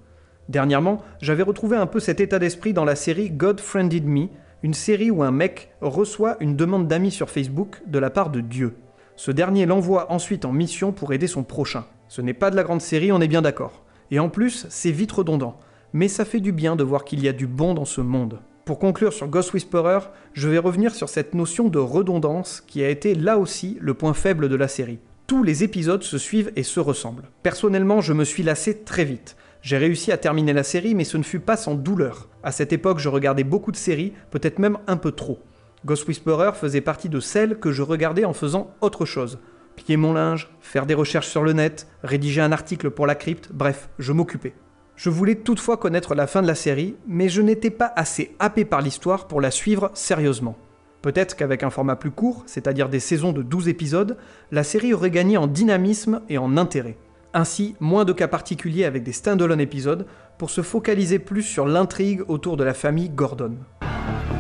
[0.49, 4.29] Dernièrement, j'avais retrouvé un peu cet état d'esprit dans la série God Friended Me,
[4.63, 8.41] une série où un mec reçoit une demande d'amis sur Facebook de la part de
[8.41, 8.75] Dieu.
[9.15, 11.85] Ce dernier l'envoie ensuite en mission pour aider son prochain.
[12.09, 13.85] Ce n'est pas de la grande série, on est bien d'accord.
[14.11, 15.59] Et en plus, c'est vite redondant.
[15.93, 18.41] Mais ça fait du bien de voir qu'il y a du bon dans ce monde.
[18.69, 20.01] Pour conclure sur Ghost Whisperer,
[20.35, 24.13] je vais revenir sur cette notion de redondance qui a été là aussi le point
[24.13, 24.99] faible de la série.
[25.27, 27.31] Tous les épisodes se suivent et se ressemblent.
[27.43, 29.39] Personnellement, je me suis lassé très vite.
[29.63, 32.29] J'ai réussi à terminer la série, mais ce ne fut pas sans douleur.
[32.43, 35.39] À cette époque, je regardais beaucoup de séries, peut-être même un peu trop.
[35.87, 39.39] Ghost Whisperer faisait partie de celles que je regardais en faisant autre chose.
[39.77, 43.49] Plier mon linge, faire des recherches sur le net, rédiger un article pour la crypte,
[43.51, 44.53] bref, je m'occupais.
[44.99, 48.65] Je voulais toutefois connaître la fin de la série, mais je n'étais pas assez happé
[48.65, 50.59] par l'histoire pour la suivre sérieusement.
[51.03, 54.17] Peut-être qu'avec un format plus court, c'est-à-dire des saisons de 12 épisodes,
[54.51, 56.97] la série aurait gagné en dynamisme et en intérêt.
[57.33, 60.05] Ainsi, moins de cas particuliers avec des stand-alone épisodes
[60.37, 63.55] pour se focaliser plus sur l'intrigue autour de la famille Gordon.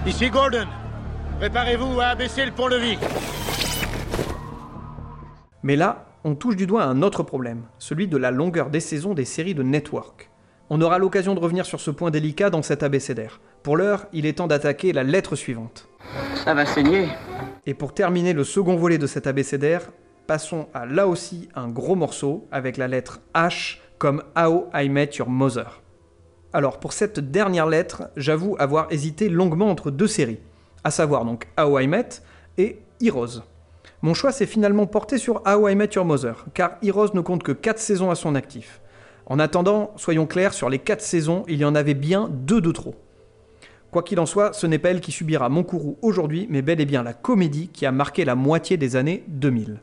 [0.08, 0.66] Ici Gordon.
[1.38, 2.98] Préparez-vous à abaisser le pont-levis.
[5.62, 9.14] Mais là, on touche du doigt un autre problème, celui de la longueur des saisons
[9.14, 10.27] des séries de Network.
[10.70, 13.40] On aura l'occasion de revenir sur ce point délicat dans cet abécédaire.
[13.62, 15.88] Pour l'heure, il est temps d'attaquer la lettre suivante.
[16.44, 17.08] Ça va saigner.
[17.64, 19.90] Et pour terminer le second volet de cet abécédaire,
[20.26, 25.12] passons à là aussi un gros morceau avec la lettre H comme How I Met
[25.18, 25.80] Your Mother.
[26.52, 30.40] Alors pour cette dernière lettre, j'avoue avoir hésité longuement entre deux séries,
[30.84, 32.08] à savoir donc How I Met
[32.58, 33.42] et Heroes.
[34.02, 37.42] Mon choix s'est finalement porté sur How I Met Your Mother, car Heroes ne compte
[37.42, 38.82] que 4 saisons à son actif.
[39.30, 42.72] En attendant, soyons clairs, sur les 4 saisons, il y en avait bien 2 de
[42.72, 42.94] trop.
[43.90, 46.80] Quoi qu'il en soit, ce n'est pas elle qui subira mon courroux aujourd'hui, mais bel
[46.80, 49.80] et bien la comédie qui a marqué la moitié des années 2000.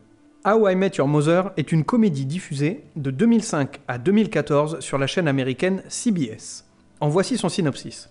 [0.47, 5.05] How I Met Your Mother est une comédie diffusée de 2005 à 2014 sur la
[5.05, 6.65] chaîne américaine CBS.
[6.99, 8.10] En voici son synopsis.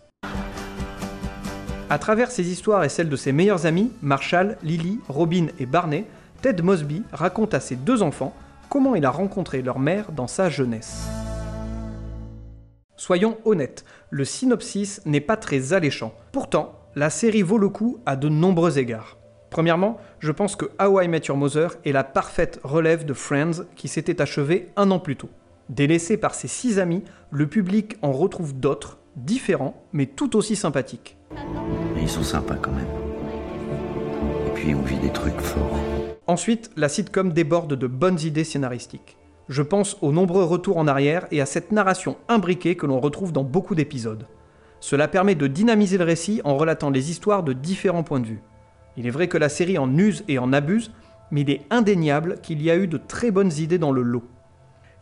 [1.91, 6.07] À travers ses histoires et celles de ses meilleurs amis, Marshall, Lily, Robin et Barney,
[6.43, 8.35] Ted Mosby raconte à ses deux enfants
[8.69, 11.09] comment il a rencontré leur mère dans sa jeunesse.
[12.97, 16.15] Soyons honnêtes, le synopsis n'est pas très alléchant.
[16.31, 19.19] Pourtant, la série vaut le coup à de nombreux égards.
[19.51, 23.65] Premièrement, je pense que How I Met Your Mother est la parfaite relève de Friends
[23.75, 25.29] qui s'était achevée un an plus tôt.
[25.69, 31.17] Délaissé par ses six amis, le public en retrouve d'autres, différents, mais tout aussi sympathiques.
[31.95, 32.87] Mais ils sont sympas quand même.
[34.47, 35.79] Et puis on vit des trucs forts.
[36.29, 39.17] Ensuite, la sitcom déborde de bonnes idées scénaristiques.
[39.49, 43.31] Je pense aux nombreux retours en arrière et à cette narration imbriquée que l'on retrouve
[43.31, 44.27] dans beaucoup d'épisodes.
[44.81, 48.43] Cela permet de dynamiser le récit en relatant les histoires de différents points de vue.
[48.97, 50.93] Il est vrai que la série en use et en abuse,
[51.31, 54.25] mais il est indéniable qu'il y a eu de très bonnes idées dans le lot.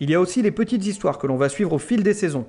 [0.00, 2.46] Il y a aussi les petites histoires que l'on va suivre au fil des saisons.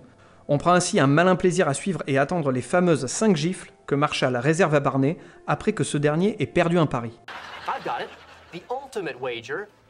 [0.47, 3.93] On prend ainsi un malin plaisir à suivre et attendre les fameuses 5 gifles que
[3.93, 7.11] Marshall réserve à Barney après que ce dernier ait perdu un pari.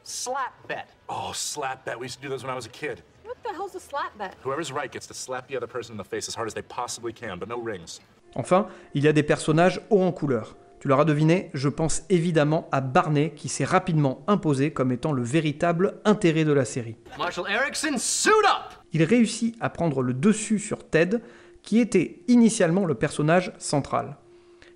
[0.03, 0.89] Slap bet.
[1.09, 1.99] Oh, slap bet.
[1.99, 3.01] We used to do those when I was a kid.
[3.25, 4.35] What the hell's a slap bet?
[4.43, 6.61] Whoever's right gets to slap the other person in the face as hard as they
[6.61, 7.99] possibly can, but no rings.
[8.35, 10.55] Enfin, il y a des personnages hauts en couleur.
[10.79, 15.23] Tu l'auras deviné, je pense évidemment à Barney qui s'est rapidement imposé comme étant le
[15.23, 16.97] véritable intérêt de la série.
[17.17, 18.73] Marshall Erickson, suit up!
[18.91, 21.19] Il réussit à prendre le dessus sur Ted,
[21.61, 24.17] qui était initialement le personnage central.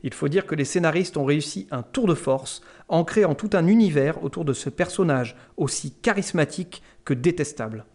[0.04, 3.50] Il faut dire que les scénaristes ont réussi un tour de force en créant tout
[3.54, 7.86] un univers autour de ce personnage aussi charismatique que détestable.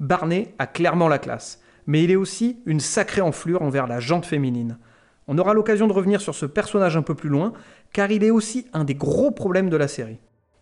[0.00, 4.26] Barney a clairement la classe, mais il est aussi une sacrée enflure envers la jante
[4.26, 4.78] féminine.
[5.26, 7.52] On aura l'occasion de revenir sur ce personnage un peu plus loin,
[7.92, 10.18] car il est aussi un des gros problèmes de la série.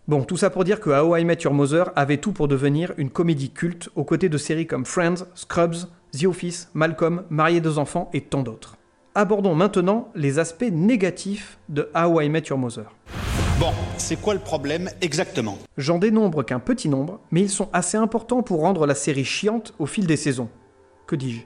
[0.08, 2.92] Bon, tout ça pour dire que How I Met Your Mother avait tout pour devenir
[2.96, 7.78] une comédie culte aux côtés de séries comme Friends, Scrubs, The Office, Malcolm, Marié deux
[7.78, 8.76] enfants et tant d'autres.
[9.14, 12.90] Abordons maintenant les aspects négatifs de How I Met Your Mother.
[13.60, 15.58] Bon, c'est quoi le problème exactement?
[15.76, 19.74] J'en dénombre qu'un petit nombre, mais ils sont assez importants pour rendre la série chiante
[19.78, 20.48] au fil des saisons.
[21.06, 21.42] Que dis-je?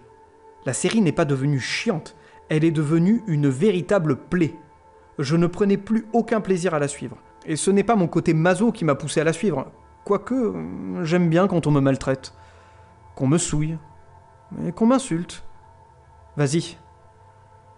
[0.64, 2.14] La série n'est pas devenue chiante,
[2.50, 4.54] elle est devenue une véritable plaie.
[5.18, 7.16] Je ne prenais plus aucun plaisir à la suivre.
[7.46, 9.72] Et ce n'est pas mon côté maso qui m'a poussé à la suivre.
[10.04, 10.54] Quoique,
[11.02, 12.32] j'aime bien quand on me maltraite.
[13.16, 13.76] Qu'on me souille.
[14.64, 15.42] Et qu'on m'insulte.
[16.36, 16.76] Vas-y.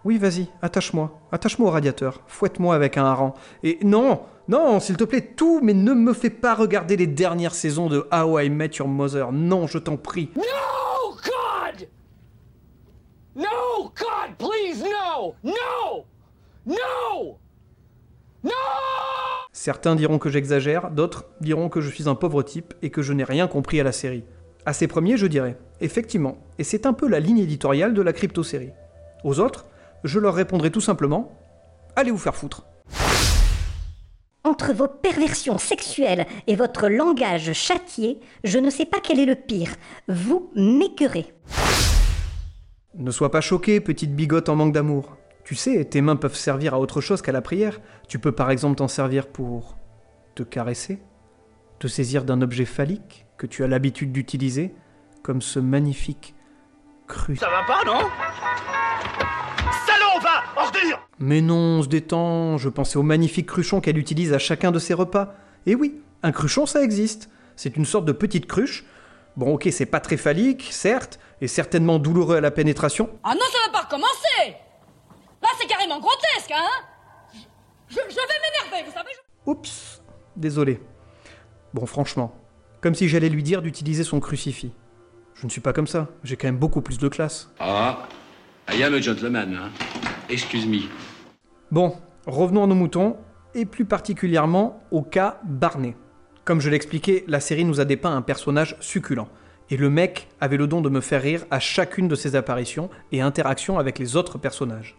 [0.05, 1.19] Oui, vas-y, attache-moi.
[1.31, 2.21] Attache-moi au radiateur.
[2.27, 3.33] Fouette-moi avec un hareng.
[3.63, 7.53] Et non, non, s'il te plaît, tout, mais ne me fais pas regarder les dernières
[7.53, 9.31] saisons de How I Met Your Mother.
[9.31, 10.31] Non, je t'en prie.
[10.35, 10.43] No,
[11.13, 11.87] God!
[13.35, 13.91] No!
[13.95, 15.35] God, please, no!
[15.43, 16.05] No!
[16.65, 17.37] No!
[18.43, 18.51] No!
[19.51, 23.11] Certains diront que j'exagère, d'autres diront que je suis un pauvre type et que je
[23.11, 24.23] n'ai rien compris à la série.
[24.65, 28.13] À ces premiers, je dirais, effectivement, et c'est un peu la ligne éditoriale de la
[28.13, 28.71] crypto-série.
[29.23, 29.65] Aux autres,
[30.03, 31.31] je leur répondrai tout simplement,
[31.95, 32.65] allez vous faire foutre.
[34.43, 39.35] Entre vos perversions sexuelles et votre langage châtié, je ne sais pas quel est le
[39.35, 39.75] pire.
[40.07, 41.33] Vous m'écœurez.
[42.95, 45.17] Ne sois pas choqué, petite bigote en manque d'amour.
[45.43, 47.79] Tu sais, tes mains peuvent servir à autre chose qu'à la prière.
[48.07, 49.77] Tu peux par exemple t'en servir pour
[50.35, 51.01] te caresser,
[51.79, 54.73] te saisir d'un objet phallique que tu as l'habitude d'utiliser,
[55.21, 56.33] comme ce magnifique
[57.07, 57.35] cru.
[57.35, 58.07] Ça va pas, non?
[59.85, 64.33] Salaud, va Ordure Mais non, on se détend, je pensais au magnifique cruchon qu'elle utilise
[64.33, 65.33] à chacun de ses repas.
[65.65, 67.29] Et oui, un cruchon ça existe.
[67.55, 68.85] C'est une sorte de petite cruche.
[69.35, 73.09] Bon ok, c'est pas très phallique, certes, et certainement douloureux à la pénétration.
[73.23, 74.55] Ah non, ça va pas recommencer
[75.41, 77.37] Là, c'est carrément grotesque, hein
[77.89, 78.21] je, je vais
[78.71, 80.01] m'énerver, vous savez je- Oups,
[80.35, 80.79] désolé.
[81.73, 82.35] Bon franchement,
[82.81, 84.71] comme si j'allais lui dire d'utiliser son crucifix.
[85.35, 87.49] Je ne suis pas comme ça, j'ai quand même beaucoup plus de classe.
[87.59, 87.99] Ah,
[88.71, 89.69] I am a gentleman, hein.
[90.29, 90.81] Excuse me.
[91.71, 91.95] Bon,
[92.27, 93.17] revenons à nos moutons,
[93.55, 95.95] et plus particulièrement au cas Barney.
[96.45, 99.27] Comme je l'expliquais, la série nous a dépeint un personnage succulent.
[99.71, 102.89] Et le mec avait le don de me faire rire à chacune de ses apparitions
[103.11, 104.97] et interactions avec les autres personnages.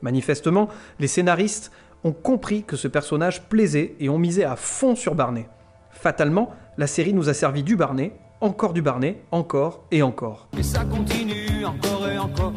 [0.00, 0.68] Manifestement,
[1.00, 1.72] les scénaristes
[2.04, 5.48] ont compris que ce personnage plaisait et ont misé à fond sur Barney.
[5.90, 10.48] Fatalement, la série nous a servi du Barney, encore du Barney, encore et encore.
[10.58, 12.52] Et ça continue encore et encore.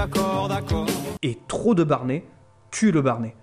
[0.00, 0.86] D'accord, d'accord.
[1.22, 2.24] Et trop de Barney
[2.70, 3.34] tue le Barney.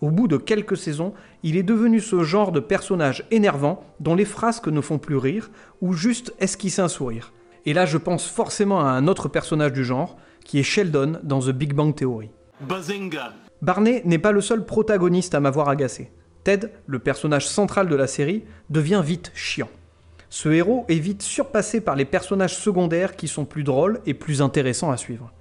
[0.00, 4.24] Au bout de quelques saisons, il est devenu ce genre de personnage énervant dont les
[4.24, 5.50] frasques ne font plus rire
[5.80, 7.32] ou juste esquisser un sourire.
[7.66, 11.40] Et là, je pense forcément à un autre personnage du genre, qui est Sheldon dans
[11.40, 12.30] The Big Bang Theory.
[12.60, 16.10] Bazinga Barney n'est pas le seul protagoniste à m'avoir agacé.
[16.44, 19.68] Ted, le personnage central de la série, devient vite chiant.
[20.30, 24.42] Ce héros est vite surpassé par les personnages secondaires qui sont plus drôles et plus
[24.42, 25.32] intéressants à suivre.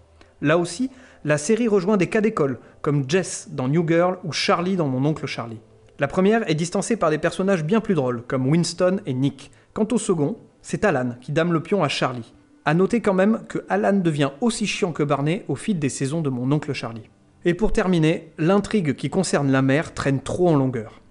[0.46, 0.92] Là aussi,
[1.24, 5.04] la série rejoint des cas d'école, comme Jess dans New Girl ou Charlie dans Mon
[5.04, 5.58] oncle Charlie.
[5.98, 9.50] La première est distancée par des personnages bien plus drôles, comme Winston et Nick.
[9.74, 12.32] Quant au second, c'est Alan qui dame le pion à Charlie.
[12.64, 16.22] À noter quand même que Alan devient aussi chiant que Barney au fil des saisons
[16.22, 17.10] de Mon oncle Charlie.
[17.44, 21.02] Et pour terminer, l'intrigue qui concerne la mère traîne trop en longueur.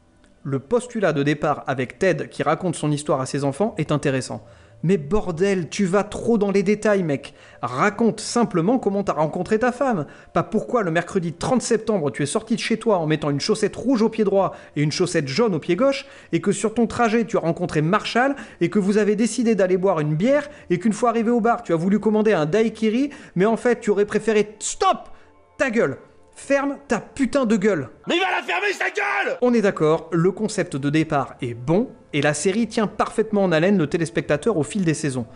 [0.44, 4.44] Le postulat de départ avec Ted qui raconte son histoire à ses enfants est intéressant.
[4.84, 7.32] Mais bordel, tu vas trop dans les détails, mec.
[7.62, 10.04] Raconte simplement comment t'as rencontré ta femme.
[10.34, 13.40] Pas pourquoi le mercredi 30 septembre tu es sorti de chez toi en mettant une
[13.40, 16.74] chaussette rouge au pied droit et une chaussette jaune au pied gauche, et que sur
[16.74, 20.50] ton trajet tu as rencontré Marshall, et que vous avez décidé d'aller boire une bière,
[20.68, 23.80] et qu'une fois arrivé au bar tu as voulu commander un daiquiri, mais en fait
[23.80, 24.54] tu aurais préféré...
[24.58, 25.08] Stop
[25.56, 25.96] Ta gueule
[26.34, 29.04] Ferme ta putain de gueule Mais il va la fermer sa gueule
[29.40, 33.52] on est d'accord, le concept de départ est bon et la série tient parfaitement en
[33.52, 35.26] haleine le téléspectateur au fil des saisons.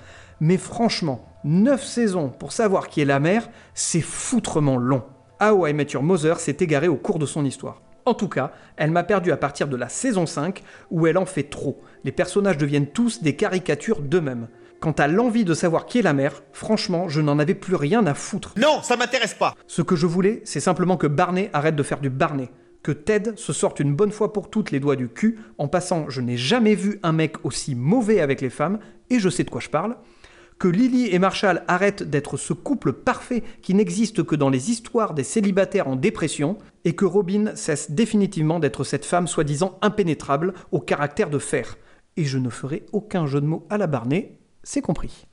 [0.41, 5.03] Mais franchement, 9 saisons pour savoir qui est la mère, c'est foutrement long.
[5.41, 7.83] How I Met Your Mother s'est égaré au cours de son histoire.
[8.05, 11.27] En tout cas, elle m'a perdu à partir de la saison 5 où elle en
[11.27, 11.81] fait trop.
[12.05, 14.49] Les personnages deviennent tous des caricatures d'eux-mêmes.
[14.81, 18.07] Quant à l'envie de savoir qui est la mère, franchement, je n'en avais plus rien
[18.07, 18.55] à foutre.
[18.57, 22.01] Non, ça m'intéresse pas Ce que je voulais, c'est simplement que Barney arrête de faire
[22.01, 22.49] du Barney.
[22.85, 26.09] Que Ted se sorte une bonne fois pour toutes les doigts du cul en passant
[26.09, 28.79] je n'ai jamais vu un mec aussi mauvais avec les femmes,
[29.11, 29.97] et je sais de quoi je parle.
[30.61, 35.13] Que Lily et Marshall arrêtent d'être ce couple parfait qui n'existe que dans les histoires
[35.13, 40.81] des célibataires en dépression, et que Robin cesse définitivement d'être cette femme soi-disant impénétrable au
[40.81, 41.77] caractère de fer.
[42.17, 44.38] Et je ne ferai aucun jeu de mots à la Barney,
[44.69, 45.27] c'est compris.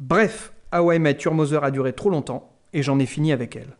[0.00, 3.56] Bref, How I Met Your Mother a duré trop longtemps, et j'en ai fini avec
[3.56, 3.78] elle.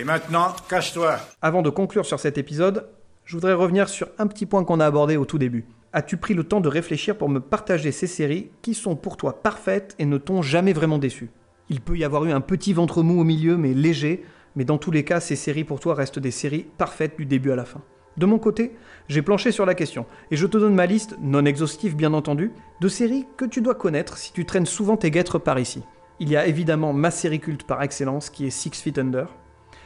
[0.00, 2.88] Et maintenant, cache-toi Avant de conclure sur cet épisode,
[3.26, 5.66] je voudrais revenir sur un petit point qu'on a abordé au tout début.
[5.92, 9.42] As-tu pris le temps de réfléchir pour me partager ces séries qui sont pour toi
[9.42, 11.28] parfaites et ne t'ont jamais vraiment déçu?
[11.68, 14.24] Il peut y avoir eu un petit ventre mou au milieu, mais léger,
[14.56, 17.50] mais dans tous les cas, ces séries pour toi restent des séries parfaites du début
[17.50, 17.82] à la fin.
[18.18, 18.74] De mon côté,
[19.06, 22.50] j'ai planché sur la question, et je te donne ma liste, non exhaustive bien entendu,
[22.80, 25.84] de séries que tu dois connaître si tu traînes souvent tes guêtres par ici.
[26.18, 29.28] Il y a évidemment ma série culte par excellence qui est Six Feet Under.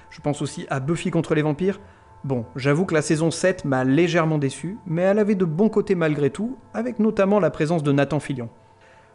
[0.08, 1.78] Je pense aussi à Buffy contre les vampires.
[2.24, 5.94] Bon, j'avoue que la saison 7 m'a légèrement déçu, mais elle avait de bons côtés
[5.94, 8.48] malgré tout, avec notamment la présence de Nathan Fillion.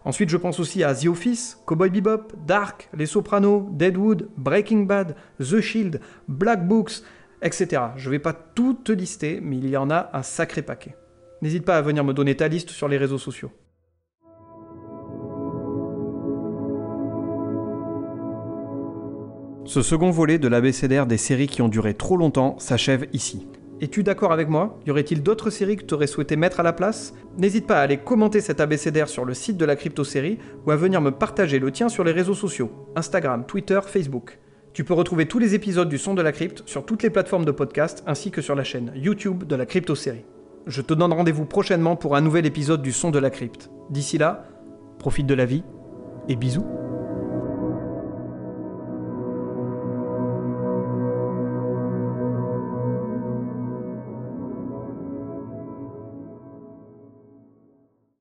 [0.05, 5.15] Ensuite, je pense aussi à The Office, Cowboy Bebop, Dark, Les Sopranos, Deadwood, Breaking Bad,
[5.39, 7.03] The Shield, Black Books,
[7.41, 7.81] etc.
[7.95, 10.95] Je vais pas tout te lister, mais il y en a un sacré paquet.
[11.41, 13.51] N'hésite pas à venir me donner ta liste sur les réseaux sociaux.
[19.65, 23.47] Ce second volet de l'abécédaire des séries qui ont duré trop longtemps s'achève ici.
[23.79, 24.79] Es-tu d'accord avec moi?
[24.87, 27.13] Y aurait-il d'autres séries que tu aurais souhaité mettre à la place?
[27.37, 30.75] N'hésite pas à aller commenter cet abécédaire sur le site de la crypto-série ou à
[30.75, 34.39] venir me partager le tien sur les réseaux sociaux Instagram, Twitter, Facebook.
[34.77, 37.45] Tu peux retrouver tous les épisodes du Son de la Crypte sur toutes les plateformes
[37.45, 40.23] de podcast ainsi que sur la chaîne YouTube de la crypto-série.
[40.67, 43.71] Je te donne rendez-vous prochainement pour un nouvel épisode du Son de la Crypte.
[43.89, 44.45] D'ici là,
[44.99, 45.63] profite de la vie
[46.29, 46.86] et bisous.